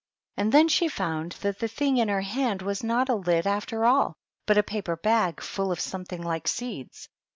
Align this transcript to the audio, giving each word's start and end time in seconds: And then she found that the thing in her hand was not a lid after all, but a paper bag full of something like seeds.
And 0.35 0.51
then 0.51 0.67
she 0.67 0.87
found 0.87 1.33
that 1.43 1.59
the 1.59 1.67
thing 1.67 1.97
in 1.97 2.07
her 2.07 2.21
hand 2.21 2.63
was 2.63 2.83
not 2.83 3.07
a 3.07 3.13
lid 3.13 3.45
after 3.45 3.85
all, 3.85 4.15
but 4.47 4.57
a 4.57 4.63
paper 4.63 4.95
bag 4.95 5.41
full 5.43 5.71
of 5.71 5.79
something 5.79 6.23
like 6.23 6.47
seeds. 6.47 7.07